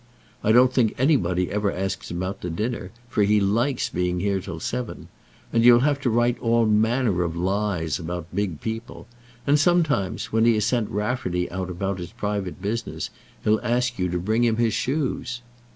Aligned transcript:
I 0.43 0.51
don't 0.51 0.73
think 0.73 0.95
anybody 0.97 1.51
ever 1.51 1.71
asks 1.71 2.09
him 2.09 2.23
out 2.23 2.41
to 2.41 2.49
dinner, 2.49 2.89
for 3.07 3.21
he 3.21 3.39
likes 3.39 3.87
being 3.89 4.19
here 4.19 4.39
till 4.39 4.59
seven. 4.59 5.09
And 5.53 5.63
you'll 5.63 5.81
have 5.81 6.01
to 6.01 6.09
write 6.09 6.39
all 6.39 6.65
manner 6.65 7.21
of 7.21 7.35
lies 7.35 7.99
about 7.99 8.25
big 8.33 8.61
people. 8.61 9.05
And, 9.45 9.59
sometimes, 9.59 10.31
when 10.33 10.45
he 10.45 10.55
has 10.55 10.65
sent 10.65 10.89
Rafferty 10.89 11.51
out 11.51 11.69
about 11.69 11.99
his 11.99 12.13
private 12.13 12.59
business, 12.63 13.11
he'll 13.43 13.59
ask 13.61 13.99
you 13.99 14.09
to 14.09 14.17
bring 14.17 14.43
him 14.43 14.55
his 14.57 14.73
shoes." 14.73 15.41